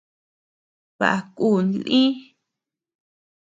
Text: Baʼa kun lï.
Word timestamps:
Baʼa 0.99 1.19
kun 1.37 1.65
lï. 1.87 2.01